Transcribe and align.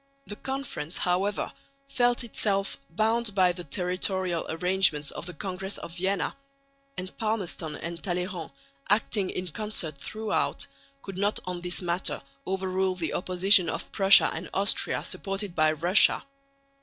The 0.25 0.35
Conference 0.35 0.97
however 0.97 1.53
felt 1.87 2.23
itself 2.23 2.75
bound 2.89 3.35
by 3.35 3.51
the 3.51 3.63
territorial 3.63 4.47
arrangements 4.49 5.11
of 5.11 5.27
the 5.27 5.33
Congress 5.35 5.77
of 5.77 5.91
Vienna; 5.95 6.35
and 6.97 7.15
Palmerston 7.19 7.75
and 7.75 8.01
Talleyrand, 8.01 8.49
acting 8.89 9.29
in 9.29 9.49
concert 9.49 9.99
throughout, 9.99 10.65
could 11.03 11.19
not 11.19 11.39
on 11.45 11.61
this 11.61 11.83
matter 11.83 12.23
overrule 12.47 12.95
the 12.95 13.13
opposition 13.13 13.69
of 13.69 13.91
Prussia 13.91 14.31
and 14.33 14.49
Austria 14.55 15.03
supported 15.03 15.53
by 15.53 15.71
Russia. 15.71 16.23